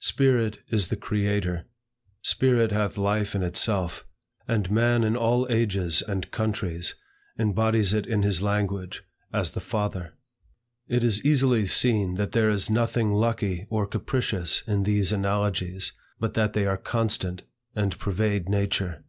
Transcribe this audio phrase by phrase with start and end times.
[0.00, 1.66] Spirit is the Creator.
[2.22, 4.06] Spirit hath life in itself.
[4.48, 6.94] And man in all ages and countries,
[7.38, 9.02] embodies it in his language,
[9.34, 10.14] as the FATHER.
[10.88, 16.32] It is easily seen that there is nothing lucky or capricious in these analogies, but
[16.32, 17.42] that they are constant,
[17.74, 19.04] and pervade nature.